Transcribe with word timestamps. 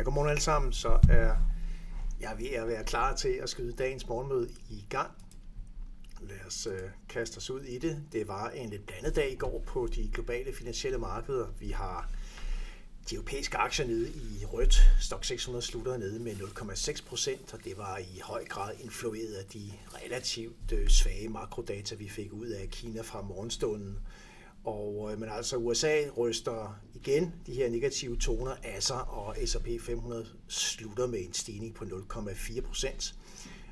Ja, 0.00 0.04
godmorgen 0.04 0.30
alle 0.30 0.42
sammen. 0.42 0.72
Så 0.72 0.98
er 1.08 1.36
jeg 2.20 2.34
ved 2.38 2.50
at 2.50 2.68
være 2.68 2.84
klar 2.84 3.16
til 3.16 3.28
at 3.28 3.50
skyde 3.50 3.72
dagens 3.72 4.08
morgenmøde 4.08 4.48
i 4.70 4.84
gang. 4.88 5.10
Lad 6.20 6.36
os 6.46 6.66
øh, 6.66 6.90
kaste 7.08 7.38
os 7.38 7.50
ud 7.50 7.60
i 7.60 7.78
det. 7.78 8.04
Det 8.12 8.28
var 8.28 8.48
en 8.48 8.70
lidt 8.70 8.86
blandet 8.86 9.16
dag 9.16 9.32
i 9.32 9.34
går 9.34 9.62
på 9.66 9.88
de 9.94 10.10
globale 10.12 10.52
finansielle 10.54 10.98
markeder. 10.98 11.46
Vi 11.58 11.70
har 11.70 12.10
de 13.10 13.14
europæiske 13.14 13.56
aktier 13.56 13.86
nede 13.86 14.08
i 14.08 14.44
rødt. 14.44 14.74
Stock 15.00 15.24
600 15.24 15.64
slutter 15.64 15.96
nede 15.96 16.18
med 16.18 16.32
0,6 16.32 17.06
procent, 17.06 17.54
og 17.54 17.64
det 17.64 17.78
var 17.78 17.98
i 17.98 18.20
høj 18.24 18.44
grad 18.44 18.74
influeret 18.78 19.34
af 19.34 19.44
de 19.44 19.72
relativt 20.04 20.72
øh, 20.72 20.88
svage 20.88 21.28
makrodata, 21.28 21.94
vi 21.94 22.08
fik 22.08 22.32
ud 22.32 22.46
af 22.46 22.68
Kina 22.68 23.02
fra 23.02 23.22
morgenstunden. 23.22 23.98
Og, 24.64 25.12
øh, 25.12 25.20
men 25.20 25.28
altså 25.28 25.56
USA 25.56 26.02
ryster 26.16 26.80
igen 26.94 27.34
de 27.46 27.54
her 27.54 27.70
negative 27.70 28.16
toner 28.16 28.56
af 28.62 28.82
sig, 28.82 29.04
og 29.08 29.36
S&P 29.46 29.68
500 29.80 30.26
slutter 30.48 31.06
med 31.06 31.20
en 31.20 31.32
stigning 31.32 31.74
på 31.74 31.84
0,4 31.84 32.60
procent. 32.60 33.14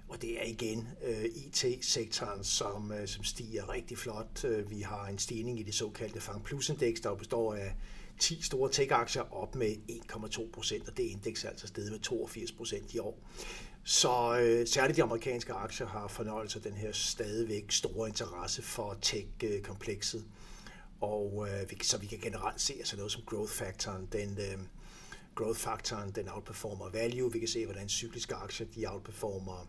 Og 0.09 0.23
det 0.23 0.41
er 0.41 0.45
igen 0.45 0.89
øh, 1.05 1.25
IT-sektoren, 1.25 2.45
som, 2.45 2.93
øh, 2.93 3.09
som 3.09 3.25
stiger 3.25 3.73
rigtig 3.73 3.99
flot. 3.99 4.45
Øh, 4.45 4.71
vi 4.71 4.81
har 4.81 5.07
en 5.07 5.19
stigning 5.19 5.61
i 5.61 5.63
det 5.63 5.75
såkaldte 5.75 6.21
Fang 6.21 6.45
Plus-indeks, 6.45 7.01
der 7.01 7.15
består 7.15 7.55
af 7.55 7.75
10 8.19 8.43
store 8.43 8.71
tech-aktier 8.71 9.35
op 9.35 9.55
med 9.55 9.77
1,2 9.89 10.51
procent, 10.53 10.89
og 10.89 10.97
det 10.97 11.03
indeks 11.03 11.45
er 11.45 11.49
altså 11.49 11.67
steget 11.67 11.93
med 11.93 12.01
82 12.01 12.53
procent 12.53 12.95
i 12.95 12.99
år. 12.99 13.19
Så 13.85 14.41
øh, 14.41 14.67
særligt 14.67 14.97
de 14.97 15.03
amerikanske 15.03 15.53
aktier 15.53 15.87
har 15.87 16.09
fornøjelse 16.09 16.59
af 16.59 16.63
den 16.63 16.73
her 16.73 16.93
stadigvæk 16.93 17.73
store 17.73 18.09
interesse 18.09 18.63
for 18.63 18.99
tech-komplekset. 19.03 20.25
Og 21.01 21.49
øh, 21.49 21.83
så 21.83 21.99
vi 21.99 22.07
kan 22.07 22.19
generelt 22.19 22.61
se 22.61 22.75
altså 22.79 22.97
noget 22.97 23.13
som 23.13 23.23
growth 23.27 23.53
factoren, 23.53 24.09
den, 24.13 24.39
øh, 24.39 24.59
growth 25.35 25.59
factoren, 25.59 26.11
den 26.11 26.29
outperformer 26.29 26.91
value. 26.91 27.33
Vi 27.33 27.39
kan 27.39 27.49
se, 27.49 27.65
hvordan 27.65 27.89
cykliske 27.89 28.35
aktier, 28.35 28.67
de 28.77 28.87
outperformer 28.87 29.69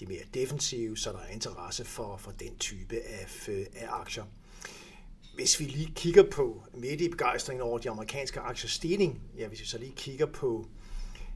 de 0.00 0.06
mere 0.06 0.22
defensive, 0.34 0.96
så 0.96 1.12
der 1.12 1.18
er 1.18 1.28
interesse 1.28 1.84
for, 1.84 2.16
for 2.16 2.30
den 2.30 2.56
type 2.56 2.96
af, 2.96 3.48
øh, 3.48 3.66
af 3.74 3.86
aktier. 3.88 4.24
Hvis 5.34 5.60
vi 5.60 5.64
lige 5.64 5.92
kigger 5.94 6.30
på 6.30 6.62
midt 6.74 7.00
i 7.00 7.08
begejstringen 7.08 7.62
over 7.62 7.78
de 7.78 7.90
amerikanske 7.90 8.40
aktier 8.40 8.68
stigning, 8.68 9.22
ja, 9.36 9.48
hvis 9.48 9.60
vi 9.60 9.66
så 9.66 9.78
lige 9.78 9.92
kigger 9.96 10.26
på 10.26 10.66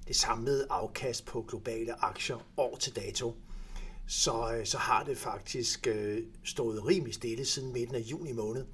det 0.08 0.16
samlede 0.16 0.66
afkast 0.70 1.26
på 1.26 1.42
globale 1.42 2.04
aktier 2.04 2.46
år 2.56 2.76
til 2.76 2.96
dato, 2.96 3.36
så, 4.06 4.54
øh, 4.54 4.66
så 4.66 4.78
har 4.78 5.04
det 5.04 5.18
faktisk 5.18 5.86
øh, 5.86 6.22
stået 6.44 6.86
rimelig 6.86 7.14
stille 7.14 7.44
siden 7.44 7.72
midten 7.72 7.94
af 7.94 8.00
juni 8.00 8.32
måned. 8.32 8.64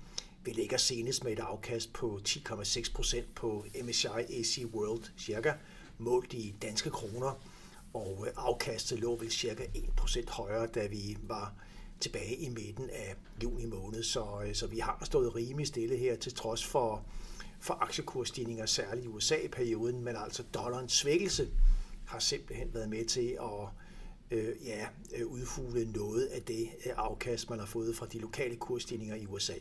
Vi 0.44 0.50
ligger 0.50 0.76
senest 0.76 1.24
med 1.24 1.32
et 1.32 1.38
afkast 1.38 1.92
på 1.92 2.20
10,6 2.28 2.92
procent 2.92 3.34
på 3.34 3.64
MSCI 3.84 4.06
AC 4.06 4.58
World 4.74 5.04
cirka, 5.18 5.52
målt 5.98 6.32
i 6.32 6.54
danske 6.62 6.90
kroner, 6.90 7.40
og 7.94 8.24
øh, 8.26 8.32
afkastet 8.36 8.98
lå 8.98 9.16
vel 9.16 9.30
cirka 9.30 9.66
1 9.74 9.92
procent 9.96 10.30
højere, 10.30 10.66
da 10.66 10.86
vi 10.86 11.16
var 11.22 11.54
tilbage 12.00 12.36
i 12.36 12.48
midten 12.48 12.90
af 12.90 13.16
juni 13.42 13.66
måned. 13.66 14.02
Så, 14.02 14.42
øh, 14.46 14.54
så 14.54 14.66
vi 14.66 14.78
har 14.78 15.02
stået 15.04 15.36
rimelig 15.36 15.66
stille 15.66 15.96
her 15.96 16.16
til 16.16 16.34
trods 16.34 16.66
for, 16.66 17.04
for 17.60 17.74
aktiekursstigninger, 17.74 18.66
særligt 18.66 19.04
i 19.04 19.08
USA 19.08 19.36
i 19.36 19.48
perioden, 19.48 20.04
men 20.04 20.16
altså 20.16 20.42
dollarens 20.54 20.92
svækkelse 20.92 21.48
har 22.06 22.18
simpelthen 22.18 22.74
været 22.74 22.88
med 22.88 23.04
til 23.04 23.38
at 23.40 23.68
øh, 24.30 24.66
ja, 24.66 24.86
øh, 25.16 25.26
udfugle 25.26 25.92
noget 25.92 26.26
af 26.26 26.42
det 26.42 26.68
afkast, 26.96 27.50
man 27.50 27.58
har 27.58 27.66
fået 27.66 27.96
fra 27.96 28.06
de 28.06 28.18
lokale 28.18 28.56
kursstigninger 28.56 29.14
i 29.16 29.26
USA. 29.26 29.54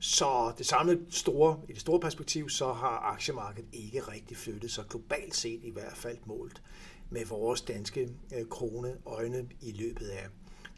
Så 0.00 0.52
det 0.58 0.66
samlede 0.66 1.06
store, 1.10 1.60
i 1.68 1.72
det 1.72 1.80
store 1.80 2.00
perspektiv, 2.00 2.48
så 2.48 2.72
har 2.72 3.12
aktiemarkedet 3.12 3.68
ikke 3.72 4.00
rigtig 4.00 4.36
flyttet 4.36 4.70
sig 4.70 4.84
globalt 4.88 5.36
set 5.36 5.60
i 5.64 5.70
hvert 5.70 5.96
fald 5.96 6.18
målt 6.24 6.62
med 7.10 7.26
vores 7.26 7.60
danske 7.60 8.08
øh, 8.34 8.46
krone 8.50 8.96
øjne 9.06 9.48
i 9.60 9.72
løbet 9.72 10.06
af 10.06 10.26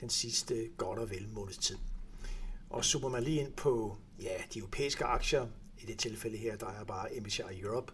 den 0.01 0.11
sidste 0.11 0.69
godt 0.77 0.99
og 0.99 1.11
vel 1.11 1.29
måneds 1.33 1.59
tid. 1.59 1.77
Og 2.71 2.85
zoomer 2.85 3.09
man 3.09 3.23
lige 3.23 3.41
ind 3.41 3.53
på 3.53 3.97
ja, 4.23 4.37
de 4.55 4.59
europæiske 4.59 5.05
aktier, 5.05 5.47
i 5.83 5.87
det 5.87 5.99
tilfælde 5.99 6.37
her, 6.37 6.57
der 6.57 6.67
er 6.67 6.85
bare 6.85 7.09
MSCI 7.21 7.61
Europe 7.61 7.93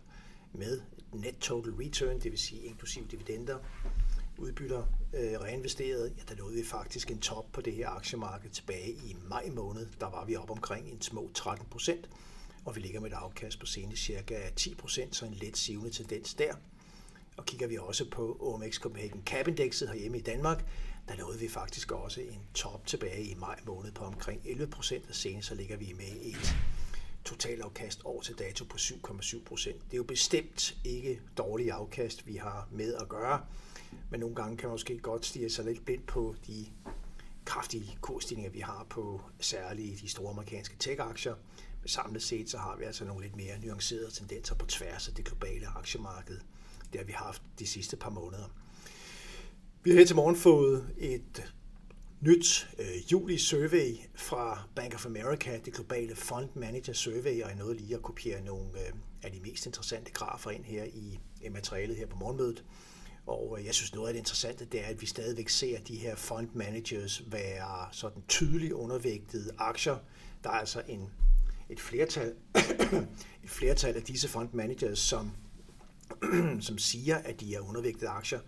med 0.53 0.81
net 1.13 1.37
total 1.39 1.73
return, 1.73 2.21
det 2.21 2.31
vil 2.31 2.39
sige 2.39 2.63
inklusiv 2.63 3.09
dividender, 3.09 3.59
udbytter 4.39 4.85
øh, 5.16 5.41
reinvesteret, 5.41 6.12
ja, 6.19 6.22
der 6.28 6.41
nåede 6.41 6.54
vi 6.54 6.65
faktisk 6.65 7.10
en 7.10 7.19
top 7.19 7.53
på 7.53 7.60
det 7.60 7.72
her 7.72 7.88
aktiemarked 7.88 8.50
tilbage 8.50 8.91
i 8.91 9.16
maj 9.28 9.49
måned. 9.54 9.87
Der 10.00 10.10
var 10.10 10.25
vi 10.25 10.37
op 10.37 10.50
omkring 10.50 10.88
en 10.88 11.03
små 11.03 11.31
13 11.34 11.66
procent, 11.71 12.10
og 12.65 12.77
vi 12.77 12.81
ligger 12.81 13.00
med 13.00 13.10
et 13.10 13.15
afkast 13.15 13.60
på 13.60 13.66
senest 13.66 14.03
cirka 14.03 14.50
10 14.56 14.75
procent, 14.75 15.16
så 15.16 15.27
en 15.27 15.34
let 15.34 15.56
sivende 15.56 15.91
tendens 15.91 16.34
der. 16.34 16.54
Og 17.37 17.47
kigger 17.47 17.66
vi 17.66 17.78
også 17.78 18.10
på 18.10 18.37
OMX 18.41 18.81
Copenhagen 18.81 19.22
Cap 19.27 19.49
Indexet 19.49 19.88
herhjemme 19.88 20.19
i 20.19 20.22
Danmark, 20.22 20.65
der 21.09 21.16
nåede 21.16 21.38
vi 21.38 21.48
faktisk 21.48 21.93
også 21.93 22.21
en 22.21 22.41
top 22.54 22.87
tilbage 22.87 23.25
i 23.25 23.34
maj 23.34 23.60
måned 23.66 23.93
på 23.93 24.04
omkring 24.04 24.41
11 24.44 24.66
procent, 24.66 25.04
og 25.09 25.15
senest 25.15 25.48
så 25.48 25.54
ligger 25.54 25.77
vi 25.77 25.94
med 25.97 26.12
et 26.22 26.56
totalafkast 27.25 28.00
år 28.04 28.21
til 28.21 28.38
dato 28.38 28.65
på 28.65 28.77
7,7 28.77 29.44
procent. 29.44 29.84
Det 29.84 29.93
er 29.93 29.97
jo 29.97 30.04
bestemt 30.04 30.77
ikke 30.84 31.21
dårlige 31.38 31.72
afkast, 31.72 32.27
vi 32.27 32.37
har 32.37 32.69
med 32.72 32.94
at 32.94 33.09
gøre, 33.09 33.41
men 34.11 34.21
nogle 34.21 34.34
gange 34.34 34.57
kan 34.57 34.69
man 34.69 34.75
måske 34.75 34.99
godt 34.99 35.27
stige 35.27 35.51
sig 35.51 35.65
lidt 35.65 35.84
blind 35.84 36.03
på 36.07 36.34
de 36.47 36.67
kraftige 37.45 37.99
kursstigninger, 38.01 38.51
vi 38.51 38.61
har 38.61 38.87
på 38.91 39.21
særligt 39.41 40.01
de 40.01 40.09
store 40.09 40.31
amerikanske 40.31 40.77
tech-aktier. 40.79 41.34
Men 41.81 41.89
samlet 41.89 42.23
set 42.23 42.51
så 42.51 42.59
har 42.59 42.77
vi 42.77 42.84
altså 42.84 43.05
nogle 43.05 43.23
lidt 43.23 43.37
mere 43.37 43.59
nuancerede 43.65 44.11
tendenser 44.11 44.55
på 44.55 44.67
tværs 44.67 45.09
af 45.09 45.15
det 45.15 45.25
globale 45.25 45.67
aktiemarked. 45.67 46.39
Det 46.93 47.01
har 47.01 47.05
vi 47.05 47.12
haft 47.12 47.43
de 47.59 47.67
sidste 47.67 47.97
par 47.97 48.11
måneder. 48.11 48.51
Vi 49.83 49.91
har 49.91 49.99
her 49.99 50.07
til 50.07 50.17
morgen 50.17 50.37
fået 50.37 50.95
et 50.99 51.53
nyt 52.21 52.69
øh, 52.78 53.13
juli-survey 53.13 53.97
fra 54.15 54.63
Bank 54.75 54.95
of 54.95 55.07
America, 55.07 55.61
det 55.65 55.75
globale 55.75 56.17
fund 56.17 56.49
manager 56.55 56.93
survey, 56.93 57.43
og 57.43 57.49
jeg 57.49 57.57
nåede 57.57 57.77
lige 57.77 57.95
at 57.95 58.03
kopiere 58.03 58.45
nogle 58.45 58.69
øh, 58.87 58.93
af 59.23 59.33
de 59.33 59.41
mest 59.41 59.67
interessante 59.67 60.13
grafer 60.13 60.51
ind 60.51 60.65
her 60.65 60.84
i, 60.84 61.19
i 61.43 61.49
materialet 61.49 61.97
her 61.97 62.07
på 62.07 62.17
morgenmødet. 62.17 62.65
Og 63.27 63.57
øh, 63.59 63.67
jeg 63.67 63.75
synes 63.75 63.95
noget 63.95 64.09
af 64.09 64.15
det 64.15 64.19
interessante, 64.19 64.65
det 64.65 64.81
er, 64.81 64.87
at 64.87 65.01
vi 65.01 65.07
stadigvæk 65.07 65.49
ser 65.49 65.81
de 65.81 65.97
her 65.97 66.17
fund 66.17 66.49
managers 66.55 67.23
være 67.27 67.89
sådan 67.93 68.23
tydeligt 68.29 68.73
undervægtede 68.73 69.53
aktier. 69.59 69.97
Der 70.45 70.51
er 70.51 70.55
altså 70.55 70.83
en, 70.89 71.11
et, 71.71 71.81
flertal, 71.81 72.35
et 73.45 73.51
flertal 73.51 73.97
af 73.97 74.03
disse 74.03 74.29
fund 74.29 74.49
managers, 74.53 74.99
som 74.99 75.31
som 76.61 76.79
siger, 76.79 77.17
at 77.17 77.41
de 77.41 77.55
er 77.55 77.61
undervægtede 77.61 78.11
aktier, 78.11 78.41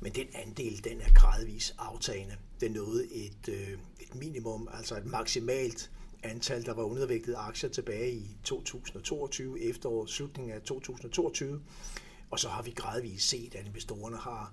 men 0.00 0.12
den 0.12 0.26
andel, 0.34 0.84
den 0.84 1.00
er 1.00 1.12
gradvis 1.14 1.74
aftagende. 1.78 2.36
Det 2.60 2.72
nåede 2.72 3.14
et, 3.14 3.48
øh, 3.48 3.78
et 4.00 4.14
minimum, 4.14 4.68
altså 4.72 4.96
et 4.96 5.06
maksimalt 5.06 5.90
antal, 6.22 6.66
der 6.66 6.74
var 6.74 6.82
undervægtede 6.82 7.36
aktier 7.36 7.70
tilbage 7.70 8.12
i 8.12 8.36
2022, 8.44 9.60
efteråret, 9.60 10.10
slutningen 10.10 10.54
af 10.54 10.62
2022, 10.62 11.60
og 12.34 12.40
så 12.40 12.48
har 12.48 12.62
vi 12.62 12.70
gradvist 12.70 13.28
set, 13.28 13.54
at 13.54 13.66
investorerne 13.66 14.16
har 14.16 14.52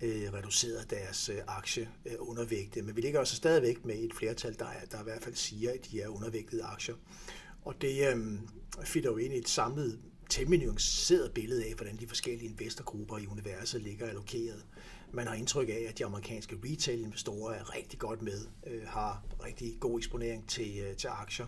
øh, 0.00 0.32
reduceret 0.32 0.90
deres 0.90 1.28
øh, 1.28 1.38
aktieundervægte, 1.46 2.80
øh, 2.80 2.86
men 2.86 2.96
vi 2.96 3.00
ligger 3.00 3.20
også 3.20 3.36
stadigvæk 3.36 3.84
med 3.84 3.94
et 3.94 4.14
flertal, 4.14 4.58
der, 4.58 4.66
er, 4.66 4.84
der 4.90 5.00
i 5.00 5.02
hvert 5.02 5.22
fald 5.22 5.34
siger, 5.34 5.70
at 5.70 5.88
de 5.90 6.00
er 6.00 6.08
undervægtede 6.08 6.62
aktier. 6.62 6.94
Og 7.62 7.74
det 7.80 8.08
øh, 8.08 8.38
fitter 8.84 9.10
jo 9.10 9.16
ind 9.16 9.34
i 9.34 9.38
et 9.38 9.48
samlet 9.48 9.98
temmelig 10.28 10.66
nuanceret 10.66 11.32
billede 11.32 11.64
af, 11.64 11.74
hvordan 11.74 11.96
de 11.96 12.06
forskellige 12.06 12.50
investorgrupper 12.50 13.18
i 13.18 13.26
universet 13.26 13.82
ligger 13.82 14.06
allokeret. 14.06 14.66
Man 15.12 15.26
har 15.26 15.34
indtryk 15.34 15.68
af, 15.68 15.86
at 15.88 15.98
de 15.98 16.04
amerikanske 16.04 16.56
retail-investorer 16.64 17.54
er 17.54 17.76
rigtig 17.76 17.98
godt 17.98 18.22
med, 18.22 18.46
øh, 18.66 18.82
har 18.86 19.22
rigtig 19.44 19.76
god 19.80 19.98
eksponering 19.98 20.48
til, 20.48 20.78
øh, 20.78 20.96
til 20.96 21.08
aktier. 21.08 21.46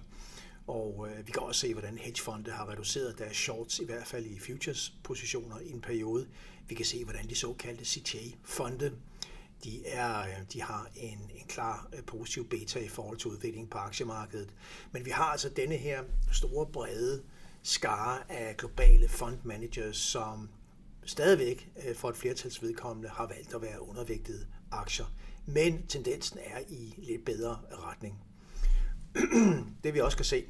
Og 0.71 1.09
øh, 1.11 1.27
vi 1.27 1.33
kan 1.33 1.43
også 1.43 1.61
se, 1.61 1.73
hvordan 1.73 1.99
hedgefonde 1.99 2.51
har 2.51 2.71
reduceret 2.71 3.19
deres 3.19 3.37
shorts, 3.37 3.79
i 3.79 3.85
hvert 3.85 4.07
fald 4.07 4.27
i 4.27 4.39
futures-positioner 4.39 5.59
i 5.59 5.71
en 5.71 5.81
periode. 5.81 6.27
Vi 6.69 6.75
kan 6.75 6.87
se, 6.87 7.05
hvordan 7.05 7.29
de 7.29 7.35
såkaldte 7.35 7.85
CTA-fonde, 7.85 8.93
de, 9.65 9.87
er, 9.87 10.21
øh, 10.21 10.35
de 10.53 10.63
har 10.63 10.91
en, 10.97 11.19
en 11.35 11.47
klar 11.49 11.89
øh, 11.93 12.05
positiv 12.05 12.49
beta 12.49 12.79
i 12.79 12.89
forhold 12.89 13.19
til 13.19 13.31
udviklingen 13.31 13.71
på 13.71 13.79
aktiemarkedet. 13.79 14.49
Men 14.93 15.05
vi 15.05 15.11
har 15.11 15.25
altså 15.25 15.49
denne 15.49 15.77
her 15.77 16.03
store, 16.33 16.67
brede 16.67 17.23
skare 17.63 18.33
af 18.33 18.57
globale 18.57 19.09
fund 19.09 19.39
managers, 19.45 19.97
som 19.97 20.49
stadigvæk 21.05 21.71
øh, 21.87 21.97
for 21.97 22.09
et 22.09 22.17
flertals 22.17 22.63
vedkommende 22.63 23.09
har 23.09 23.27
valgt 23.27 23.55
at 23.55 23.63
være 23.63 23.89
undervægtede 23.89 24.47
aktier. 24.71 25.07
Men 25.47 25.87
tendensen 25.87 26.39
er 26.45 26.61
i 26.69 26.95
lidt 26.99 27.25
bedre 27.25 27.59
retning. 27.71 28.25
det 29.85 29.95
vi 29.95 30.01
også 30.01 30.17
kan 30.17 30.25
se 30.25 30.45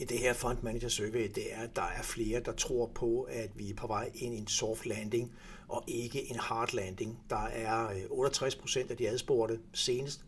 i 0.00 0.04
det 0.04 0.18
her 0.18 0.32
fund 0.32 0.58
manager 0.62 0.88
survey, 0.88 1.30
det 1.34 1.54
er, 1.54 1.60
at 1.60 1.76
der 1.76 1.82
er 1.82 2.02
flere, 2.02 2.40
der 2.40 2.52
tror 2.52 2.86
på, 2.94 3.22
at 3.22 3.50
vi 3.54 3.70
er 3.70 3.74
på 3.74 3.86
vej 3.86 4.10
ind 4.14 4.34
i 4.34 4.38
en 4.38 4.46
soft 4.46 4.86
landing 4.86 5.32
og 5.68 5.84
ikke 5.86 6.30
en 6.30 6.38
hard 6.38 6.72
landing. 6.74 7.18
Der 7.30 7.44
er 7.46 7.90
øh, 7.90 8.02
68 8.10 8.56
procent 8.56 8.90
af 8.90 8.96
de 8.96 9.08
adspurgte 9.08 9.60
senest, 9.72 10.24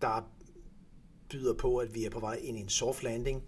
der 0.00 0.28
byder 1.28 1.54
på, 1.54 1.78
at 1.78 1.94
vi 1.94 2.04
er 2.04 2.10
på 2.10 2.20
vej 2.20 2.34
ind 2.34 2.58
i 2.58 2.60
en 2.60 2.68
soft 2.68 3.02
landing, 3.02 3.42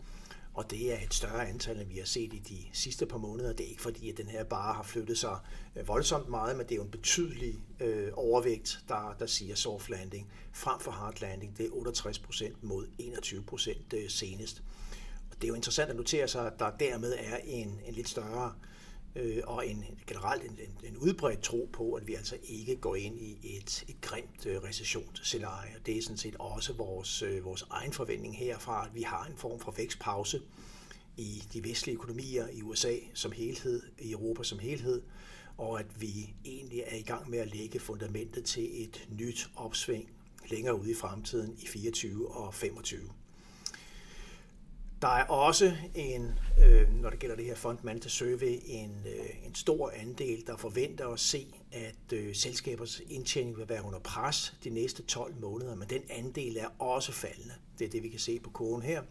og 0.55 0.71
det 0.71 0.93
er 0.93 1.03
et 1.03 1.15
større 1.15 1.49
antal, 1.49 1.81
end 1.81 1.89
vi 1.89 1.99
har 1.99 2.05
set 2.05 2.33
i 2.33 2.39
de 2.39 2.59
sidste 2.73 3.07
par 3.07 3.19
måneder. 3.19 3.53
Det 3.53 3.67
er 3.67 3.71
ikke 3.71 3.83
fordi, 3.83 4.11
at 4.11 4.17
den 4.17 4.29
her 4.29 4.45
bare 4.45 4.75
har 4.75 4.83
flyttet 4.83 5.19
sig 5.19 5.39
øh, 5.77 5.89
voldsomt 5.89 6.29
meget, 6.29 6.57
men 6.57 6.67
det 6.67 6.73
er 6.73 6.77
jo 6.77 6.83
en 6.83 6.91
betydelig 6.91 7.55
øh, 7.81 8.09
overvægt, 8.15 8.79
der, 8.89 9.17
der 9.19 9.27
siger 9.27 9.55
soft 9.55 9.91
landing 9.91 10.31
frem 10.53 10.81
for 10.81 10.91
hard 10.91 11.21
landing. 11.21 11.59
Det 11.59 11.67
er 11.67 11.71
68 11.73 12.19
procent 12.19 12.63
mod 12.63 12.87
21 12.99 13.43
procent 13.43 13.93
øh, 13.93 14.11
senest. 14.11 14.63
Og 15.35 15.43
det 15.43 15.45
er 15.45 15.49
jo 15.49 15.55
interessant 15.55 15.91
at 15.91 15.97
notere 15.97 16.29
sig, 16.29 16.47
at 16.47 16.59
der 16.59 16.71
dermed 16.71 17.15
er 17.19 17.37
en, 17.45 17.81
en 17.87 17.95
lidt 17.95 18.09
større 18.09 18.55
øh, 19.17 19.43
og 19.47 19.69
en 19.69 19.85
generelt 20.07 20.43
en, 20.43 20.51
en, 20.51 20.93
en 20.93 20.97
udbredt 20.97 21.41
tro 21.41 21.69
på, 21.73 21.93
at 21.93 22.07
vi 22.07 22.15
altså 22.15 22.37
ikke 22.49 22.77
går 22.77 22.97
ind 22.97 23.19
i 23.19 23.57
et, 23.57 23.85
et 23.89 24.01
grimt 24.01 24.47
øh, 24.47 24.63
recessionsscenarie. 24.63 25.75
Det 25.87 25.99
er 25.99 26.03
sådan 26.03 26.17
set 26.17 26.37
også 26.39 26.73
vores, 26.73 27.23
øh, 27.23 27.45
vores 27.45 27.67
egen 27.71 27.93
forventning 27.93 28.39
herfra, 28.39 28.87
at 28.87 28.95
vi 28.95 29.03
har 29.03 29.25
en 29.25 29.37
form 29.37 29.61
for 29.61 29.71
vækstpause 29.77 30.43
i 31.17 31.43
de 31.53 31.65
vestlige 31.65 31.95
økonomier 31.95 32.49
i 32.49 32.63
USA 32.63 32.97
som 33.15 33.33
helhed, 33.33 33.83
i 33.99 34.13
Europa 34.13 34.43
som 34.43 34.59
helhed, 34.59 35.03
og 35.59 35.81
at 35.81 36.01
vi 36.01 36.35
egentlig 36.45 36.83
er 36.87 36.97
i 36.97 37.03
gang 37.03 37.31
med 37.31 37.39
at 37.39 37.55
lægge 37.55 37.81
fundamentet 37.81 38.45
til 38.45 38.83
et 38.83 39.09
nyt 39.09 39.51
opsving 39.57 40.11
længere 40.51 40.81
ude 40.81 40.91
i 40.91 40.95
fremtiden 40.95 41.57
i 41.59 41.67
24 41.67 42.37
og 42.37 42.55
25. 42.55 43.01
Der 45.05 45.11
er 45.11 45.25
også 45.25 45.77
en, 45.95 46.39
øh, 46.65 46.95
når 47.03 47.11
det 47.11 47.19
gælder 47.19 47.37
det 47.37 47.45
her 47.45 47.55
fund 47.55 47.79
manager 47.83 48.09
survey, 48.09 48.59
en, 48.65 49.07
øh, 49.07 49.47
en 49.47 49.55
stor 49.55 49.93
andel, 49.97 50.47
der 50.47 50.57
forventer 50.57 51.09
at 51.09 51.21
se, 51.21 51.47
at 51.73 52.13
øh, 52.13 52.35
selskabers 52.35 53.01
indtjening 53.11 53.59
vil 53.59 53.69
være 53.69 53.85
under 53.85 53.99
pres 53.99 54.55
de 54.65 54.71
næste 54.71 55.03
12 55.03 55.35
måneder, 55.41 55.75
men 55.75 55.89
den 55.89 56.03
andel 56.11 56.57
er 56.57 56.69
også 56.79 57.13
faldende. 57.13 57.55
Det 57.79 57.85
er 57.85 57.91
det, 57.91 58.03
vi 58.03 58.09
kan 58.09 58.19
se 58.19 58.39
på 58.41 58.51
kurven 58.51 58.83
her. 58.83 59.03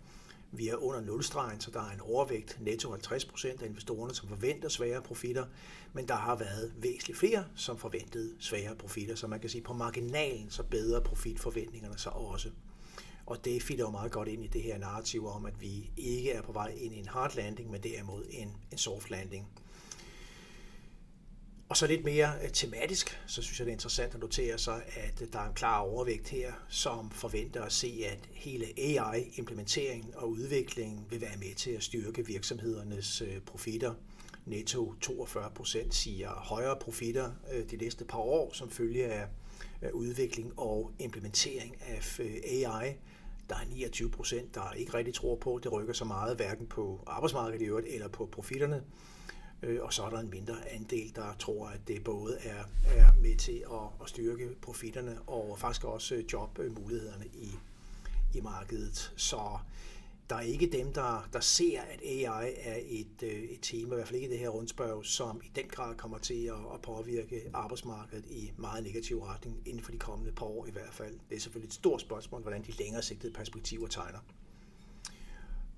Vi 0.52 0.70
er 0.70 0.76
under 0.76 1.02
nulstregen, 1.02 1.60
så 1.60 1.72
der 1.72 1.80
er 1.80 1.92
en 1.92 2.02
overvægt, 2.02 2.58
netto 2.62 2.92
50 2.92 3.26
procent 3.26 3.62
af 3.62 3.68
investorerne, 3.68 4.16
som 4.16 4.30
forventer 4.30 4.70
svære 4.70 5.02
profitter, 5.02 5.46
men 5.94 6.08
der 6.08 6.16
har 6.16 6.36
været 6.36 6.74
væsentligt 6.78 7.20
flere, 7.20 7.46
som 7.56 7.78
forventede 7.78 8.32
svære 8.40 8.76
profitter, 8.76 9.16
så 9.16 9.28
man 9.28 9.40
kan 9.40 9.50
sige, 9.50 9.62
på 9.62 9.74
marginalen, 9.74 10.50
så 10.50 10.64
bedre 10.64 11.02
profitforventningerne 11.02 11.98
så 11.98 12.10
også. 12.10 12.50
Og 13.26 13.46
det 13.46 13.64
fitter 13.64 13.84
jo 13.86 13.92
meget 13.92 14.12
godt 14.12 14.28
ind 14.28 14.44
i 14.44 14.48
det 14.48 14.62
her 14.62 14.78
narrativ 14.78 15.28
om, 15.28 15.46
at 15.46 15.62
vi 15.62 15.92
ikke 15.98 16.32
er 16.32 16.42
på 16.42 16.52
vej 16.52 16.74
ind 16.78 16.94
i 16.94 16.98
en 17.00 17.08
hard 17.08 17.36
landing, 17.36 17.72
men 17.72 17.84
derimod 17.84 18.26
en, 18.30 18.58
en 18.72 18.78
soft 18.78 19.10
landing. 19.10 19.48
Og 21.70 21.78
så 21.78 21.88
lidt 21.88 22.04
mere 22.04 22.34
øh, 22.44 22.50
tematisk, 22.52 23.20
så 23.28 23.42
synes 23.42 23.60
jeg, 23.60 23.66
det 23.66 23.72
er 23.72 23.76
interessant 23.76 24.14
at 24.14 24.20
notere 24.20 24.58
sig, 24.58 24.84
at 24.96 25.22
øh, 25.22 25.28
der 25.34 25.40
er 25.40 25.48
en 25.48 25.54
klar 25.54 25.80
overvægt 25.80 26.30
her, 26.30 26.54
som 26.70 27.12
forventer 27.12 27.64
at 27.64 27.72
se, 27.72 28.04
at 28.12 28.20
hele 28.32 28.66
AI-implementeringen 28.78 30.14
og 30.16 30.30
udviklingen 30.30 31.06
vil 31.10 31.22
være 31.22 31.38
med 31.38 31.56
til 31.56 31.72
at 31.72 31.84
styrke 31.84 32.26
virksomhedernes 32.26 33.22
øh, 33.22 33.42
profitter. 33.42 33.94
Netto 34.46 34.94
42 35.02 35.52
procent 35.56 35.96
siger 35.96 36.30
højere 36.30 36.78
profitter 36.82 37.32
de 37.72 37.78
næste 37.78 38.06
par 38.06 38.18
år, 38.18 38.54
som 38.54 38.70
følge 38.70 39.06
af 39.06 39.28
udvikling 39.94 40.60
og 40.60 40.92
implementering 41.00 41.76
af 41.82 42.20
øh, 42.20 42.36
AI. 42.46 42.96
Der 43.50 43.56
er 43.56 43.66
29 43.70 44.10
procent, 44.10 44.56
der 44.56 44.72
ikke 44.72 44.94
rigtig 44.94 45.14
tror 45.14 45.36
på, 45.36 45.56
at 45.56 45.64
det 45.64 45.72
rykker 45.72 45.94
så 45.94 46.06
meget, 46.06 46.36
hverken 46.36 46.68
på 46.68 47.04
arbejdsmarkedet 47.08 47.62
i 47.62 47.66
øvrigt 47.66 47.88
eller 47.88 48.08
på 48.08 48.26
profitterne. 48.26 48.84
Øh, 49.64 49.84
og 49.84 49.94
så 49.94 50.04
er 50.04 50.10
der 50.10 50.20
en 50.20 50.30
mindre 50.30 50.70
andel, 50.70 51.16
der 51.16 51.36
tror, 51.40 51.68
at 51.68 51.80
det 51.88 52.04
både 52.04 52.38
er, 52.44 52.64
er 52.86 53.08
med 53.22 53.36
til 53.36 53.64
at, 53.72 54.04
at 54.04 54.10
styrke 54.10 54.50
profitterne 54.62 55.20
og 55.28 55.60
faktisk 55.60 55.84
også 55.84 56.16
øh, 56.16 56.24
jobmulighederne 56.34 57.26
i, 57.26 57.52
i 58.34 58.42
markedet. 58.42 59.14
Så 59.16 59.58
der 60.30 60.36
er 60.36 60.42
ikke 60.42 60.68
dem, 60.68 60.94
der, 60.94 61.30
der 61.34 61.40
ser, 61.40 61.82
at 61.82 62.02
AI 62.02 62.54
er 62.58 62.78
et, 62.86 63.24
øh, 63.24 63.30
et 63.30 63.60
tema, 63.62 63.92
i 63.92 63.96
hvert 63.96 64.08
fald 64.08 64.22
ikke 64.22 64.32
det 64.32 64.40
her 64.40 64.50
rundspørg, 64.50 65.06
som 65.06 65.42
i 65.44 65.52
den 65.56 65.66
grad 65.68 65.96
kommer 65.96 66.18
til 66.18 66.46
at, 66.46 66.74
at 66.74 66.82
påvirke 66.82 67.42
arbejdsmarkedet 67.54 68.26
i 68.30 68.52
meget 68.58 68.84
negativ 68.84 69.24
retning 69.24 69.62
inden 69.66 69.84
for 69.84 69.92
de 69.92 69.98
kommende 69.98 70.32
par 70.32 70.46
år 70.46 70.66
i 70.66 70.72
hvert 70.72 70.94
fald. 70.94 71.20
Det 71.30 71.36
er 71.36 71.40
selvfølgelig 71.40 71.68
et 71.68 71.74
stort 71.74 72.02
spørgsmål, 72.02 72.42
hvordan 72.42 72.64
de 72.64 72.72
længere 72.72 73.02
sigtede 73.02 73.34
perspektiver 73.34 73.88
tegner. 73.88 74.20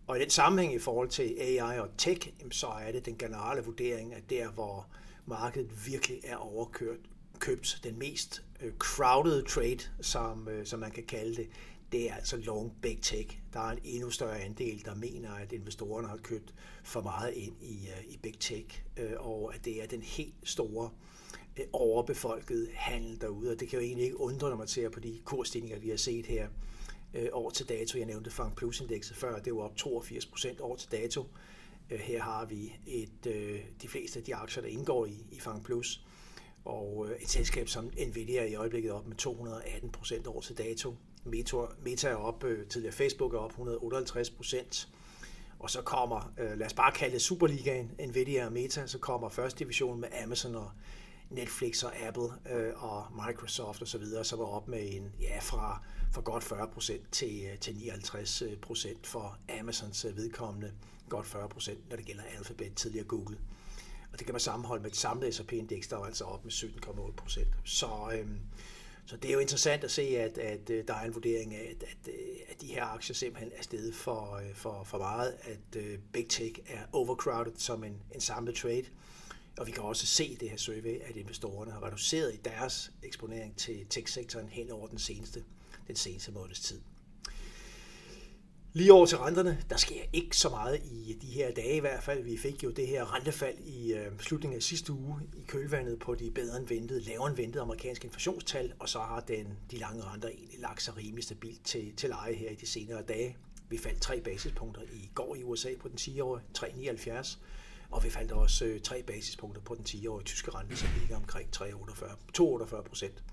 Og 0.08 0.18
i 0.18 0.22
den 0.22 0.30
sammenhæng 0.30 0.74
i 0.74 0.80
forhold 0.80 1.10
til 1.10 1.36
AI 1.40 1.80
og 1.80 1.90
tech, 1.98 2.34
så 2.52 2.68
er 2.68 2.92
det 2.92 3.06
den 3.06 3.18
generelle 3.18 3.64
vurdering, 3.64 4.14
at 4.14 4.30
der, 4.30 4.50
hvor 4.50 4.88
markedet 5.26 5.88
virkelig 5.88 6.20
er 6.24 6.36
overkørt, 6.36 7.00
købt 7.40 7.80
den 7.84 8.00
mest 8.00 8.44
øh, 8.62 8.74
crowded 8.80 9.44
trade, 9.44 9.80
som, 10.02 10.48
øh, 10.48 10.66
som 10.66 10.80
man 10.80 10.92
kan 10.92 11.04
kalde 11.04 11.36
det, 11.36 11.50
det 11.92 12.10
er 12.10 12.16
altså 12.16 12.38
long 12.38 12.74
big 12.82 13.00
tech. 13.02 13.40
Der 13.54 13.60
er 13.60 13.72
en 13.72 13.80
endnu 13.84 14.10
større 14.10 14.42
andel, 14.42 14.86
der 14.86 14.96
mener, 14.96 15.32
at 15.32 15.52
investorerne 15.52 16.08
har 16.08 16.18
købt 16.18 16.54
for 16.84 17.02
meget 17.02 17.34
ind 17.34 17.56
i, 17.62 17.88
øh, 17.88 18.14
i 18.14 18.18
big 18.18 18.40
tech, 18.40 18.84
øh, 18.98 19.12
og 19.20 19.56
at 19.56 19.66
det 19.66 19.84
er 19.84 19.88
den 19.88 20.02
helt 20.02 20.36
store 20.44 20.90
øh, 21.58 21.66
overbefolkede 21.74 22.70
handel 22.74 23.22
derude. 23.22 23.52
Og 23.52 23.60
det 23.60 23.70
kan 23.70 23.80
jo 23.80 23.86
egentlig 23.86 24.06
ikke 24.06 24.20
undre, 24.20 24.50
når 24.50 24.58
man 24.58 24.68
ser 24.68 24.90
på 24.90 25.00
de 25.00 25.20
kursstigninger, 25.26 25.80
vi 25.80 25.90
har 25.90 25.98
set 25.98 26.26
her 26.26 26.48
år 27.32 27.50
til 27.50 27.70
dato. 27.70 27.98
Jeg 27.98 28.08
nævnte 28.08 28.32
Fang 28.32 28.56
Plus-indekset 28.56 29.16
før, 29.18 29.40
det 29.40 29.56
var 29.56 29.62
op 29.62 29.76
82 29.76 30.26
procent 30.26 30.62
år 30.62 30.76
til 30.76 30.92
dato. 30.92 31.26
Her 31.90 32.22
har 32.22 32.46
vi 32.46 32.76
et, 32.88 33.24
de 33.82 33.88
fleste 33.88 34.20
af 34.20 34.26
de 34.26 34.36
aktier, 34.36 34.64
der 34.64 34.70
indgår 34.70 35.06
i, 35.06 35.26
i 35.32 35.40
Fang 35.40 35.64
Plus. 35.64 36.06
Og 36.66 37.08
et 37.20 37.30
selskab 37.30 37.68
som 37.68 37.92
Nvidia 38.08 38.42
er 38.42 38.46
i 38.46 38.56
øjeblikket 38.56 38.92
op 38.92 39.08
med 39.08 39.16
218 39.16 39.90
procent 39.92 40.28
år 40.28 40.42
til 40.42 40.58
dato. 40.58 40.96
Meta, 41.26 41.58
Meta 41.82 42.10
er 42.10 42.16
op, 42.16 42.44
øh, 42.44 42.68
tidligere 42.68 42.94
Facebook 42.94 43.34
er 43.34 43.38
op 43.38 43.50
158 43.50 44.30
procent. 44.30 44.88
Og 45.60 45.70
så 45.70 45.82
kommer, 45.82 46.34
øh, 46.38 46.58
lad 46.58 46.66
os 46.68 46.74
bare 46.74 46.92
kalde 46.92 47.14
det 47.14 47.22
Superligaen, 47.22 47.92
Nvidia 48.08 48.46
og 48.46 48.52
Meta, 48.52 48.88
så 48.88 48.98
kommer 48.98 49.30
første 49.30 49.60
division 49.60 50.00
med 50.00 50.10
Amazon 50.24 50.56
og 50.56 50.72
Netflix 51.30 51.84
og 51.84 51.96
Apple 52.08 52.56
øh, 52.56 52.84
og 52.84 53.06
Microsoft 53.28 53.82
osv., 53.82 54.04
så 54.24 54.36
var 54.36 54.46
op 54.46 54.68
med 54.68 54.96
en, 54.96 55.14
ja, 55.22 55.40
fra, 55.40 55.82
fra 56.12 56.22
godt 56.22 56.44
40 56.44 56.68
procent 56.68 57.12
til, 57.12 57.50
øh, 57.52 57.60
til 57.60 57.76
59 57.76 58.44
procent 58.62 59.08
for 59.08 59.38
Amazons 59.60 60.06
øh, 60.06 60.18
vedkommende, 60.18 60.72
godt 61.10 61.28
40 61.28 61.50
procent, 61.50 61.90
når 61.90 61.98
det 61.98 62.06
gælder 62.06 62.24
Alphabet, 62.38 62.76
tidligere 62.76 63.06
Google. 63.06 63.38
Og 64.14 64.20
det 64.20 64.28
kan 64.28 64.34
man 64.34 64.40
sammenholde 64.40 64.84
med 64.84 64.92
et 64.92 64.98
samlet 64.98 65.36
S&P-indeks, 65.36 65.88
der 65.88 65.98
var 65.98 66.06
altså 66.06 66.24
op 66.24 66.44
med 66.44 66.52
17,8 66.52 67.12
procent. 67.12 67.48
Så, 67.64 67.88
øh, 68.14 68.28
så 69.06 69.18
det 69.18 69.30
er 69.30 69.34
jo 69.34 69.40
interessant 69.40 69.84
at 69.84 69.92
se, 69.92 70.02
at, 70.02 70.38
at, 70.38 70.70
øh, 70.70 70.88
der 70.88 70.94
er 70.94 71.02
en 71.02 71.14
vurdering 71.16 71.56
af, 71.56 71.76
at, 71.76 71.84
at, 71.84 72.14
øh, 72.14 72.38
at 72.50 72.62
de 72.62 72.68
her 72.68 72.86
aktier 72.86 73.14
simpelthen 73.14 73.52
er 73.58 73.64
stedet 73.64 73.96
for, 73.96 74.36
øh, 74.36 74.56
for, 74.56 74.84
for 74.84 74.98
meget, 74.98 75.36
at 75.42 76.00
Big 76.14 76.30
Tech 76.30 76.60
er 76.68 76.82
overcrowded 76.92 77.54
som 77.58 77.84
en, 77.84 78.02
en 78.16 78.22
samlet 78.22 78.56
trade. 78.56 78.86
Og 79.58 79.68
vi 79.68 79.72
kan 79.72 79.84
også 79.84 80.06
se 80.08 80.26
i 80.26 80.36
det 80.36 80.50
her 80.50 80.58
survey, 80.58 81.02
at 81.02 81.16
investorerne 81.16 81.72
har 81.72 81.84
reduceret 81.86 82.34
i 82.34 82.38
deres 82.38 82.92
eksponering 83.04 83.56
til 83.58 83.86
tech-sektoren 83.90 84.50
hen 84.50 84.72
over 84.72 84.88
den 84.88 85.00
seneste, 85.00 85.44
den 85.88 85.96
seneste 85.96 86.32
måneds 86.32 86.60
tid. 86.60 86.82
Lige 88.76 88.94
over 88.94 89.06
til 89.06 89.18
renterne, 89.18 89.64
der 89.70 89.78
sker 89.78 90.02
ikke 90.14 90.38
så 90.38 90.50
meget 90.50 90.82
i 90.84 91.18
de 91.22 91.28
her 91.28 91.52
dage 91.52 91.76
i 91.76 91.80
hvert 91.80 92.04
fald. 92.04 92.24
Vi 92.24 92.38
fik 92.38 92.64
jo 92.64 92.70
det 92.70 92.88
her 92.88 93.14
rentefald 93.16 93.58
i 93.58 93.94
øh, 93.94 94.20
slutningen 94.20 94.58
af 94.58 94.64
sidste 94.64 94.94
uge 94.94 95.20
i 95.34 95.44
kølvandet 95.48 96.00
på 96.00 96.16
de 96.16 96.32
bedre 96.32 96.58
end 96.58 96.68
ventede, 96.68 97.02
lavere 97.02 97.28
end 97.28 97.36
ventede 97.36 97.62
amerikanske 97.62 98.06
inflationstal, 98.06 98.74
og 98.80 98.90
så 98.90 99.00
har 99.00 99.20
den, 99.20 99.58
de 99.72 99.78
lange 99.78 100.04
renter 100.04 100.30
egentlig 100.30 100.60
lagt 100.60 100.82
sig 100.82 100.98
rimelig 100.98 101.24
stabilt 101.24 101.66
til, 101.66 101.96
til 101.96 102.10
leje 102.10 102.34
her 102.34 102.50
i 102.50 102.56
de 102.56 102.66
senere 102.68 103.02
dage. 103.02 103.38
Vi 103.70 103.78
faldt 103.78 104.02
tre 104.02 104.22
basispunkter 104.22 104.82
i 104.82 105.10
går 105.14 105.36
i 105.36 105.44
USA 105.44 105.70
på 105.80 105.88
den 105.88 105.98
10-årige, 105.98 106.44
3,79 106.58 107.38
og 107.92 108.04
vi 108.04 108.10
faldt 108.10 108.32
også 108.32 108.66
øh, 108.66 108.80
tre 108.82 109.04
basispunkter 109.04 109.62
på 109.62 109.76
den 109.76 109.86
10-årige 109.90 110.26
tyske 110.26 110.52
rente, 110.52 110.78
som 110.78 110.90
ligger 111.00 111.16
omkring 111.16 111.50
2,48 111.58 112.82
procent. 112.82 113.24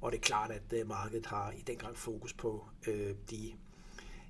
Og 0.00 0.12
det 0.12 0.18
er 0.18 0.22
klart, 0.22 0.50
at 0.50 0.72
øh, 0.72 0.88
markedet 0.88 1.26
har 1.26 1.50
i 1.50 1.60
den 1.66 1.76
grad 1.76 1.94
fokus 1.94 2.32
på 2.32 2.66
øh, 2.86 3.14
de, 3.30 3.52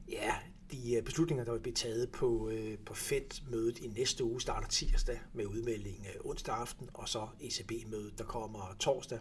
ja, 0.09 0.35
de 0.71 0.95
øh, 0.95 1.03
beslutninger, 1.03 1.45
der 1.45 1.53
vil 1.53 1.61
blive 1.61 1.75
taget 1.75 2.13
på, 2.13 2.49
øh, 2.49 2.79
på 2.79 2.95
Fed-mødet 2.95 3.79
i 3.79 3.87
næste 3.87 4.25
uge, 4.25 4.41
starter 4.41 4.69
tirsdag 4.69 5.21
med 5.33 5.47
udmelding 5.47 6.07
øh, 6.15 6.31
onsdag 6.31 6.55
aften, 6.55 6.89
og 6.95 7.09
så 7.09 7.29
ECB-mødet, 7.41 8.19
der 8.19 8.25
kommer 8.25 8.77
torsdag 8.81 9.19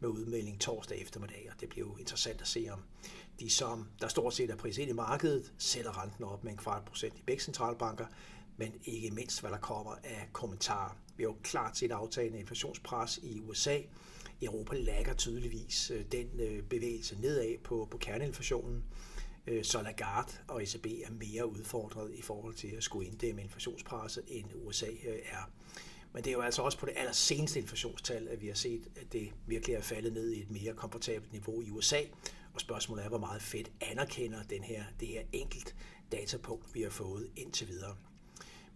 med 0.00 0.08
udmelding 0.08 0.60
torsdag 0.60 1.02
eftermiddag, 1.02 1.48
og 1.54 1.60
det 1.60 1.68
bliver 1.68 1.86
jo 1.86 1.96
interessant 1.96 2.40
at 2.40 2.48
se, 2.48 2.66
om 2.70 2.80
de, 3.40 3.50
som 3.50 3.86
der 4.00 4.08
stort 4.08 4.34
set 4.34 4.50
er 4.50 4.56
priset 4.56 4.88
i 4.88 4.92
markedet, 4.92 5.52
sætter 5.58 6.02
renten 6.02 6.24
op 6.24 6.44
med 6.44 6.52
en 6.52 6.58
kvart 6.58 6.84
procent 6.84 7.18
i 7.18 7.22
begge 7.26 7.42
centralbanker, 7.42 8.06
men 8.56 8.72
ikke 8.84 9.10
mindst, 9.10 9.40
hvad 9.40 9.50
der 9.50 9.58
kommer 9.58 9.94
af 10.04 10.28
kommentarer. 10.32 10.96
Vi 11.16 11.22
har 11.22 11.30
jo 11.30 11.36
klart 11.42 11.76
set 11.76 11.92
aftagende 11.92 12.38
inflationspres 12.38 13.18
i 13.22 13.40
USA. 13.40 13.78
Europa 14.42 14.76
lagger 14.76 15.14
tydeligvis 15.14 15.90
øh, 15.90 16.04
den 16.12 16.40
øh, 16.40 16.62
bevægelse 16.62 17.20
nedad 17.20 17.58
på, 17.64 17.88
på 17.90 17.98
kerneinflationen. 17.98 18.84
Øh, 19.50 19.64
så 19.64 19.82
Lagarde 19.82 20.32
og 20.48 20.62
ECB 20.62 20.86
er 20.86 21.10
mere 21.10 21.46
udfordret 21.46 22.14
i 22.14 22.22
forhold 22.22 22.54
til 22.54 22.68
at 22.68 22.84
skulle 22.84 23.08
inddæmme 23.08 23.42
inflationspresset, 23.42 24.24
end 24.28 24.46
USA 24.54 24.86
øh, 24.86 25.18
er. 25.24 25.50
Men 26.12 26.24
det 26.24 26.30
er 26.30 26.34
jo 26.34 26.40
altså 26.40 26.62
også 26.62 26.78
på 26.78 26.86
det 26.86 26.94
allerseneste 26.96 27.60
inflationstal, 27.60 28.28
at 28.28 28.42
vi 28.42 28.46
har 28.46 28.54
set, 28.54 28.88
at 29.00 29.12
det 29.12 29.32
virkelig 29.46 29.76
er 29.76 29.80
faldet 29.80 30.12
ned 30.12 30.30
i 30.30 30.40
et 30.40 30.50
mere 30.50 30.74
komfortabelt 30.74 31.32
niveau 31.32 31.62
i 31.62 31.70
USA. 31.70 32.00
Og 32.54 32.60
spørgsmålet 32.60 33.04
er, 33.04 33.08
hvor 33.08 33.18
meget 33.18 33.42
Fed 33.42 33.64
anerkender 33.80 34.42
den 34.42 34.62
her, 34.62 34.84
det 35.00 35.08
her 35.08 35.22
enkelt 35.32 35.74
datapunkt, 36.12 36.74
vi 36.74 36.82
har 36.82 36.90
fået 36.90 37.30
indtil 37.36 37.68
videre. 37.68 37.96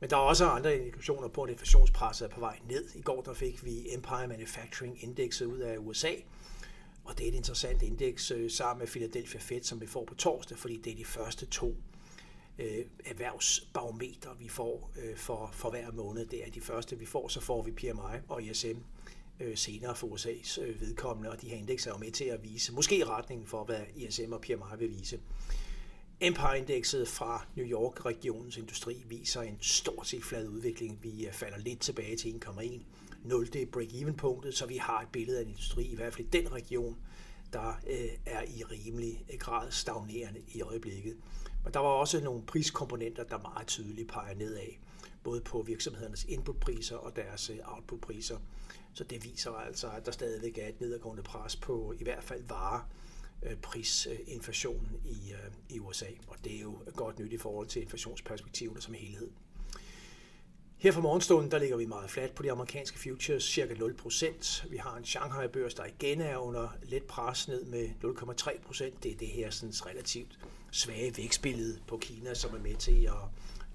Men 0.01 0.11
der 0.11 0.17
er 0.17 0.21
også 0.21 0.45
andre 0.45 0.79
indikationer 0.79 1.29
på, 1.29 1.43
at 1.43 1.51
inflationspresset 1.51 2.25
er 2.25 2.29
på 2.29 2.41
vej 2.41 2.59
ned. 2.69 2.85
I 2.95 3.01
går 3.01 3.23
der 3.23 3.35
fik 3.35 3.65
vi 3.65 3.95
Empire 3.95 4.29
Manufacturing 4.29 5.05
Indexet 5.05 5.47
ud 5.47 5.59
af 5.59 5.77
USA, 5.79 6.13
og 7.05 7.19
det 7.19 7.25
er 7.25 7.29
et 7.29 7.35
interessant 7.35 7.83
indeks 7.83 8.31
øh, 8.31 8.51
sammen 8.51 8.79
med 8.79 8.87
Philadelphia 8.87 9.41
Fed, 9.41 9.63
som 9.63 9.81
vi 9.81 9.87
får 9.87 10.05
på 10.05 10.15
torsdag, 10.15 10.59
fordi 10.59 10.77
det 10.77 10.93
er 10.93 10.97
de 10.97 11.05
første 11.05 11.47
to 11.47 11.75
øh, 12.59 12.85
erhvervsbarometer, 13.05 14.35
vi 14.35 14.49
får 14.49 14.93
øh, 15.03 15.17
for, 15.17 15.51
for 15.53 15.71
hver 15.71 15.93
måned. 15.93 16.27
Det 16.27 16.47
er 16.47 16.51
de 16.51 16.61
første, 16.61 16.99
vi 16.99 17.07
får. 17.07 17.29
Så 17.29 17.41
får 17.41 17.63
vi 17.63 17.71
PMI 17.71 18.19
og 18.29 18.43
ISM 18.43 18.79
øh, 19.41 19.57
senere 19.57 19.97
for 19.97 20.07
USA's 20.07 20.63
øh, 20.63 20.81
vedkommende, 20.81 21.31
og 21.31 21.43
de 21.43 21.49
her 21.49 21.57
indekser 21.57 21.91
er 21.91 21.95
jo 21.95 21.99
med 21.99 22.11
til 22.13 22.25
at 22.25 22.43
vise, 22.43 22.73
måske 22.73 23.05
retningen 23.05 23.47
for, 23.47 23.65
hvad 23.65 23.81
ISM 23.97 24.33
og 24.33 24.41
PMI 24.41 24.79
vil 24.79 24.91
vise. 24.91 25.21
Empire-indekset 26.21 27.09
fra 27.09 27.47
New 27.57 27.67
York-regionens 27.67 28.57
industri 28.57 29.05
viser 29.09 29.43
en 29.43 29.59
stort 29.61 30.07
set 30.07 30.25
flad 30.25 30.49
udvikling. 30.49 30.99
Vi 31.03 31.27
øh, 31.27 31.33
falder 31.33 31.59
lidt 31.59 31.81
tilbage 31.81 32.17
til 32.17 32.41
1,1. 32.45 32.81
0 33.25 33.47
det 33.53 33.63
er 33.63 33.67
break-even-punktet, 33.67 34.55
så 34.55 34.67
vi 34.67 34.77
har 34.77 35.01
et 35.01 35.09
billede 35.09 35.39
af 35.39 35.43
en 35.43 35.49
industri, 35.49 35.85
i 35.85 35.95
hvert 35.95 36.15
fald 36.15 36.27
i 36.27 36.31
den 36.31 36.53
region, 36.53 36.97
der 37.53 37.81
øh, 37.87 38.11
er 38.27 38.43
i 38.43 38.63
rimelig 38.63 39.25
øh, 39.33 39.39
grad 39.39 39.71
stagnerende 39.71 40.41
i 40.49 40.63
øjeblikket. 40.63 41.17
Men 41.65 41.73
der 41.75 41.81
var 41.81 41.89
også 41.89 42.21
nogle 42.21 42.43
priskomponenter, 42.43 43.25
der 43.25 43.39
meget 43.39 43.67
tydeligt 43.67 44.09
peger 44.09 44.35
nedad, 44.35 44.69
både 45.23 45.41
på 45.41 45.63
virksomhedernes 45.63 46.25
inputpriser 46.25 46.97
og 46.97 47.17
deres 47.17 47.51
øh, 47.51 47.59
outputpriser. 47.65 48.39
Så 48.93 49.05
det 49.05 49.25
viser 49.25 49.51
altså, 49.51 49.91
at 49.91 50.07
der 50.07 50.13
stadigvæk 50.13 50.59
er 50.59 50.69
et 50.69 50.81
nedadgående 50.81 51.23
pres 51.23 51.57
på 51.57 51.95
i 52.01 52.03
hvert 52.03 52.25
fald 52.25 52.45
varer, 52.49 52.89
øh, 53.43 53.57
prisinflationen 53.57 55.01
i, 55.05 55.33
i 55.69 55.81
USA. 55.81 56.07
Og 56.29 56.37
det 56.45 56.57
er 56.57 56.61
jo 56.61 56.79
godt 56.97 57.19
nyt 57.19 57.33
i 57.33 57.39
forhold 57.39 57.67
til 57.67 57.83
inflationsperspektiverne 57.83 58.81
som 58.81 58.95
helhed. 58.95 59.31
Her 60.79 60.93
fra 60.93 61.01
morgenstunden, 61.01 61.51
der 61.51 61.59
ligger 61.59 61.77
vi 61.77 61.87
meget 61.87 62.11
fladt 62.11 62.35
på 62.35 62.43
de 62.43 62.53
amerikanske 62.53 62.99
futures, 62.99 63.45
cirka 63.45 63.75
0%. 63.75 64.69
Vi 64.71 64.77
har 64.77 64.97
en 64.97 65.05
Shanghai-børs, 65.05 65.75
der 65.75 65.85
igen 65.85 66.21
er 66.21 66.37
under 66.37 66.69
let 66.83 67.03
pres 67.03 67.49
ned 67.49 67.65
med 67.65 67.89
0,3%. 68.05 68.85
Det 69.03 69.13
er 69.13 69.17
det 69.17 69.29
her 69.29 69.51
sådan 69.51 69.75
relativt 69.87 70.39
svage 70.71 71.17
vækstbillede 71.17 71.79
på 71.87 71.97
Kina, 71.97 72.35
som 72.35 72.55
er 72.55 72.59
med 72.59 72.77
til 72.77 73.05
at 73.05 73.13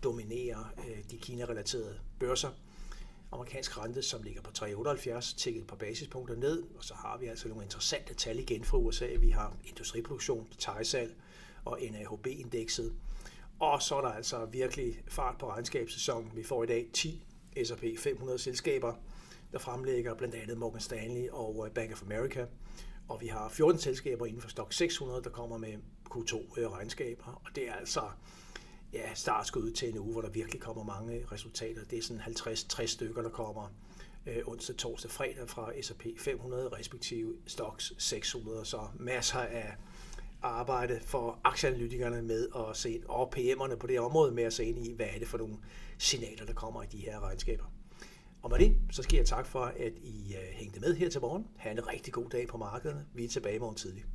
dominere 0.04 0.68
øh, 0.78 0.98
de 1.12 1.18
Kina-relaterede 1.18 2.00
børser. 2.20 2.50
Amerikansk 3.32 3.78
rente, 3.78 4.02
som 4.02 4.24
ligger 4.24 4.42
på 4.42 4.52
3,78, 4.58 5.38
tækket 5.38 5.62
et 5.62 5.68
par 5.68 5.76
basispunkter 5.76 6.36
ned, 6.36 6.64
og 6.78 6.84
så 6.84 6.94
har 6.94 7.18
vi 7.18 7.28
altså 7.28 7.48
nogle 7.48 7.64
interessante 7.64 8.14
tal 8.14 8.40
igen 8.40 8.64
fra 8.64 8.78
USA. 8.78 9.08
Vi 9.20 9.30
har 9.30 9.58
industriproduktion, 9.66 10.48
detaljsalg 10.52 11.16
og 11.66 11.80
NAHB-indekset. 11.92 12.94
Og 13.60 13.82
så 13.82 13.96
er 13.96 14.02
der 14.02 14.10
altså 14.10 14.46
virkelig 14.46 15.04
fart 15.08 15.38
på 15.38 15.50
regnskabssæsonen. 15.50 16.32
Vi 16.36 16.44
får 16.44 16.64
i 16.64 16.68
dag 16.68 16.90
10 16.94 17.26
S&P 17.64 17.84
500 18.00 18.40
selskaber, 18.40 18.94
der 19.52 19.60
fremlægger 19.60 20.14
blandt 20.14 20.36
andet 20.36 20.58
Morgan 20.58 20.82
Stanley 20.82 21.30
og 21.30 21.68
øh, 21.68 21.74
Bank 21.74 21.92
of 21.92 22.02
America. 22.02 22.46
Og 23.08 23.22
vi 23.22 23.28
har 23.28 23.50
14 23.50 23.82
selskaber 23.82 24.26
inden 24.26 24.42
for 24.42 24.50
Stock 24.50 24.74
600, 24.74 25.24
der 25.24 25.30
kommer 25.30 25.58
med 25.58 25.74
Q2-regnskaber. 26.16 27.30
Øh, 27.30 27.36
og 27.36 27.56
det 27.56 27.70
er 27.70 27.74
altså 27.74 28.02
ja, 28.94 29.14
startskud 29.14 29.72
til 29.72 29.90
en 29.90 29.98
uge, 29.98 30.12
hvor 30.12 30.22
der 30.22 30.30
virkelig 30.30 30.62
kommer 30.62 30.84
mange 30.84 31.26
resultater. 31.32 31.84
Det 31.84 31.98
er 31.98 32.04
sådan 32.04 32.22
50-60 32.22 32.86
stykker, 32.86 33.22
der 33.22 33.30
kommer 33.30 33.72
øh, 34.26 34.42
onsdag, 34.46 34.76
torsdag, 34.76 35.12
fredag 35.12 35.50
fra 35.50 35.82
S&P 35.82 36.06
500, 36.18 36.68
respektive 36.68 37.36
Stocks 37.48 37.94
600. 37.98 38.66
Så 38.66 38.82
masser 39.00 39.40
af 39.40 39.76
arbejde 40.42 41.00
for 41.04 41.40
aktieanalytikerne 41.44 42.22
med 42.22 42.48
at 42.56 42.78
se, 42.78 43.02
og 43.08 43.34
PM'erne 43.36 43.76
på 43.76 43.88
det 43.88 44.00
område 44.00 44.32
med 44.32 44.44
at 44.44 44.54
se 44.54 44.66
ind 44.66 44.88
i, 44.88 44.94
hvad 44.94 45.08
er 45.16 45.20
det 45.20 45.28
for 45.28 45.38
nogle 45.38 45.58
signaler, 45.98 46.46
der 46.46 46.54
kommer 46.54 46.84
i 46.84 46.86
de 46.86 46.98
her 46.98 47.20
regnskaber. 47.20 47.66
Og 48.42 48.50
med 48.50 48.60
det, 48.60 48.76
så 48.92 49.04
skal 49.04 49.18
jeg 49.18 49.26
tak 49.26 49.46
for, 49.46 49.60
at 49.60 49.94
I 50.04 50.36
øh, 50.36 50.50
hængte 50.52 50.80
med 50.80 50.96
her 50.96 51.10
til 51.10 51.22
morgen. 51.22 51.48
Ha' 51.58 51.72
en 51.72 51.88
rigtig 51.88 52.14
god 52.14 52.30
dag 52.30 52.48
på 52.48 52.58
markederne. 52.58 53.06
Vi 53.14 53.26
er 53.26 53.30
tilbage 53.30 53.56
i 53.56 53.60
morgen 53.60 53.76
tidligt. 53.76 54.06